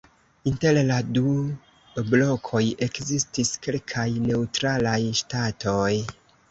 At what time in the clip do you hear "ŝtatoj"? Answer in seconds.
5.23-5.89